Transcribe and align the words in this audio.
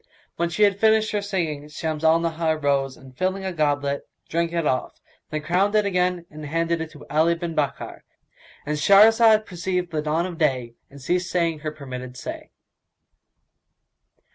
When 0.35 0.49
she 0.49 0.63
had 0.63 0.79
finished 0.79 1.11
her 1.11 1.21
singing, 1.21 1.67
Shams 1.69 2.03
al 2.03 2.19
Nahar 2.19 2.57
rose 2.57 2.97
and, 2.97 3.15
filling 3.15 3.45
a 3.45 3.53
goblet, 3.53 4.09
drank 4.29 4.51
it 4.51 4.65
off, 4.65 4.99
then 5.29 5.43
crowned 5.43 5.75
it 5.75 5.85
again 5.85 6.25
and 6.31 6.43
handed 6.47 6.81
it 6.81 6.89
to 6.93 7.05
Ali 7.07 7.35
bin 7.35 7.53
Bakkar;—And 7.53 8.77
Shahrazad 8.79 9.45
perceived 9.45 9.91
the 9.91 10.01
dawn 10.01 10.25
of 10.25 10.39
day 10.39 10.73
and 10.89 10.99
ceased 10.99 11.29
saying 11.29 11.59
her 11.59 11.71
permitted 11.71 12.17
say. 12.17 12.49